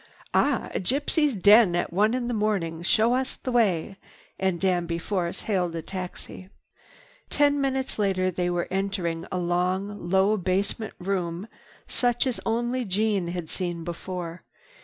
[0.33, 2.81] "Ah, a gypsy's den at one in the morning!
[2.81, 3.97] Show us the way."
[4.39, 6.49] And Danby hailed a taxi.
[7.29, 11.47] Ten minutes later they were entering a long, low basement room
[11.87, 14.43] such as only Jeanne had seen before.